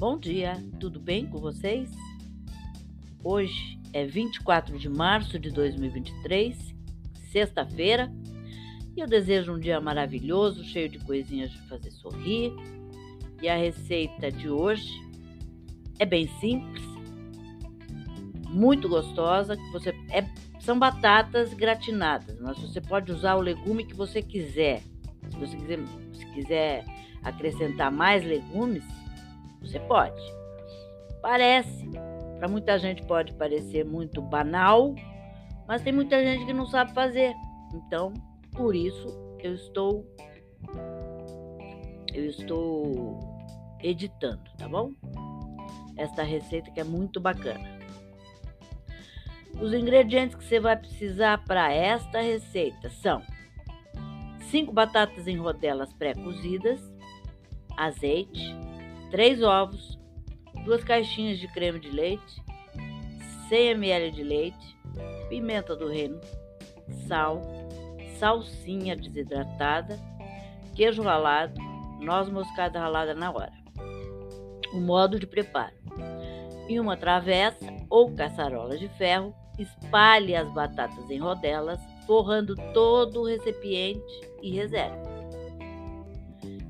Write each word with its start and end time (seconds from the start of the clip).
Bom 0.00 0.18
dia, 0.18 0.54
tudo 0.80 0.98
bem 0.98 1.26
com 1.26 1.36
vocês? 1.36 1.90
Hoje 3.22 3.78
é 3.92 4.06
24 4.06 4.78
de 4.78 4.88
março 4.88 5.38
de 5.38 5.50
2023, 5.50 6.56
sexta-feira, 7.30 8.10
e 8.96 9.00
eu 9.00 9.06
desejo 9.06 9.52
um 9.52 9.58
dia 9.58 9.78
maravilhoso, 9.78 10.64
cheio 10.64 10.88
de 10.88 10.98
coisinhas 11.00 11.50
de 11.50 11.58
fazer 11.68 11.90
sorrir. 11.90 12.50
E 13.42 13.48
a 13.50 13.58
receita 13.58 14.32
de 14.32 14.48
hoje 14.48 14.90
é 15.98 16.06
bem 16.06 16.28
simples, 16.40 16.82
muito 18.48 18.88
gostosa, 18.88 19.54
que 19.54 19.70
você 19.70 19.90
é, 20.08 20.24
são 20.60 20.78
batatas 20.78 21.52
gratinadas, 21.52 22.40
mas 22.40 22.58
você 22.58 22.80
pode 22.80 23.12
usar 23.12 23.34
o 23.34 23.42
legume 23.42 23.84
que 23.84 23.94
você 23.94 24.22
quiser. 24.22 24.82
Se 25.28 25.36
você 25.36 25.54
quiser, 25.58 25.78
se 26.14 26.26
quiser 26.32 26.84
acrescentar 27.22 27.92
mais 27.92 28.24
legumes, 28.24 28.82
você 29.60 29.78
pode. 29.80 30.20
Parece, 31.22 31.88
para 32.38 32.48
muita 32.48 32.78
gente 32.78 33.02
pode 33.02 33.32
parecer 33.34 33.84
muito 33.84 34.22
banal, 34.22 34.94
mas 35.68 35.82
tem 35.82 35.92
muita 35.92 36.22
gente 36.24 36.46
que 36.46 36.52
não 36.52 36.66
sabe 36.66 36.92
fazer. 36.94 37.34
Então, 37.74 38.12
por 38.52 38.74
isso 38.74 39.06
eu 39.38 39.54
estou 39.54 40.04
eu 42.12 42.26
estou 42.26 43.18
editando, 43.82 44.42
tá 44.58 44.68
bom? 44.68 44.92
Esta 45.96 46.22
receita 46.22 46.70
que 46.70 46.80
é 46.80 46.84
muito 46.84 47.20
bacana. 47.20 47.78
Os 49.60 49.72
ingredientes 49.72 50.34
que 50.34 50.44
você 50.44 50.58
vai 50.58 50.76
precisar 50.76 51.44
para 51.44 51.72
esta 51.72 52.20
receita 52.20 52.88
são 52.88 53.22
5 54.50 54.72
batatas 54.72 55.28
em 55.28 55.36
rodelas 55.36 55.92
pré-cozidas, 55.92 56.80
azeite, 57.76 58.56
3 59.10 59.42
ovos, 59.42 59.98
2 60.64 60.84
caixinhas 60.84 61.38
de 61.38 61.48
creme 61.48 61.80
de 61.80 61.90
leite, 61.90 62.42
100 63.48 63.70
ml 63.70 64.12
de 64.12 64.22
leite, 64.22 64.76
pimenta 65.28 65.74
do 65.74 65.88
reino, 65.88 66.20
sal, 67.08 67.42
salsinha 68.18 68.94
desidratada, 68.94 69.98
queijo 70.76 71.02
ralado, 71.02 71.60
noz 72.00 72.28
moscada 72.28 72.78
ralada 72.78 73.14
na 73.14 73.30
hora. 73.32 73.52
O 74.72 74.80
modo 74.80 75.18
de 75.18 75.26
preparo: 75.26 75.74
em 76.68 76.78
uma 76.78 76.96
travessa 76.96 77.66
ou 77.88 78.14
caçarola 78.14 78.78
de 78.78 78.88
ferro, 78.90 79.34
espalhe 79.58 80.36
as 80.36 80.48
batatas 80.54 81.10
em 81.10 81.18
rodelas, 81.18 81.80
forrando 82.06 82.54
todo 82.72 83.22
o 83.22 83.26
recipiente 83.26 84.20
e 84.40 84.52
reserve. 84.52 85.10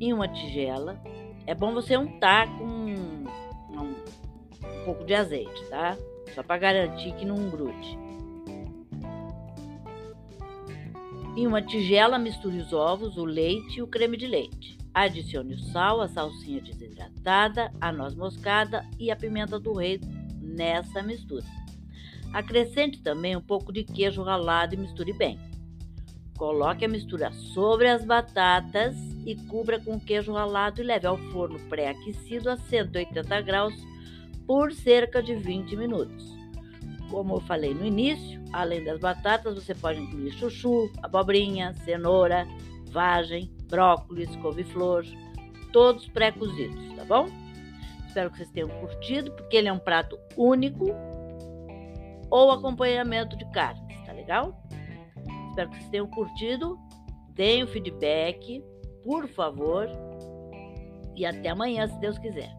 Em 0.00 0.12
uma 0.12 0.26
tigela, 0.26 1.00
é 1.46 1.54
bom 1.54 1.74
você 1.74 1.96
untar 1.96 2.46
com 2.58 2.64
um, 2.64 3.24
um 3.70 4.84
pouco 4.84 5.04
de 5.04 5.14
azeite, 5.14 5.64
tá? 5.68 5.96
Só 6.34 6.42
para 6.42 6.58
garantir 6.58 7.12
que 7.14 7.24
não 7.24 7.48
grude. 7.48 7.98
Em 11.36 11.46
uma 11.46 11.60
tigela, 11.60 12.18
misture 12.18 12.58
os 12.58 12.72
ovos, 12.72 13.16
o 13.16 13.24
leite 13.24 13.78
e 13.78 13.82
o 13.82 13.86
creme 13.86 14.16
de 14.16 14.26
leite. 14.26 14.78
Adicione 14.94 15.54
o 15.54 15.58
sal, 15.58 16.00
a 16.00 16.06
salsinha 16.06 16.60
desidratada, 16.60 17.72
a 17.80 17.90
noz 17.90 18.14
moscada 18.14 18.88
e 18.98 19.10
a 19.10 19.16
pimenta 19.16 19.58
do 19.58 19.72
rei 19.72 20.00
nessa 20.40 21.02
mistura. 21.02 21.44
Acrescente 22.32 23.02
também 23.02 23.36
um 23.36 23.40
pouco 23.40 23.72
de 23.72 23.82
queijo 23.82 24.22
ralado 24.22 24.74
e 24.74 24.78
misture 24.78 25.12
bem. 25.12 25.38
Coloque 26.36 26.84
a 26.84 26.88
mistura 26.88 27.32
sobre 27.32 27.88
as 27.88 28.04
batatas 28.04 28.96
e 29.24 29.36
cubra 29.36 29.78
com 29.78 30.00
queijo 30.00 30.32
ralado 30.32 30.80
e 30.80 30.84
leve 30.84 31.06
ao 31.06 31.16
forno 31.16 31.58
pré-aquecido 31.68 32.50
a 32.50 32.56
180 32.56 33.40
graus 33.42 33.74
por 34.46 34.72
cerca 34.72 35.22
de 35.22 35.34
20 35.34 35.76
minutos. 35.76 36.34
Como 37.08 37.36
eu 37.36 37.40
falei 37.40 37.72
no 37.72 37.86
início, 37.86 38.42
além 38.52 38.82
das 38.84 38.98
batatas, 38.98 39.54
você 39.54 39.74
pode 39.74 40.00
incluir 40.00 40.32
chuchu, 40.32 40.90
abobrinha, 41.02 41.72
cenoura, 41.84 42.46
vagem, 42.90 43.50
brócolis, 43.68 44.34
couve-flor, 44.36 45.04
todos 45.72 46.08
pré-cozidos, 46.08 46.94
tá 46.96 47.04
bom? 47.04 47.28
Espero 48.08 48.30
que 48.30 48.38
vocês 48.38 48.50
tenham 48.50 48.68
curtido, 48.68 49.30
porque 49.32 49.56
ele 49.56 49.68
é 49.68 49.72
um 49.72 49.78
prato 49.78 50.18
único 50.36 50.86
ou 52.30 52.50
acompanhamento 52.50 53.36
de 53.36 53.44
carnes, 53.52 53.96
tá 54.04 54.12
legal? 54.12 54.60
Espero 55.54 55.70
que 55.70 55.76
vocês 55.76 55.90
tenham 55.90 56.08
curtido. 56.08 56.76
Deem 57.28 57.62
o 57.62 57.68
feedback, 57.68 58.60
por 59.04 59.28
favor. 59.28 59.86
E 61.14 61.24
até 61.24 61.50
amanhã, 61.50 61.86
se 61.86 61.96
Deus 62.00 62.18
quiser. 62.18 62.52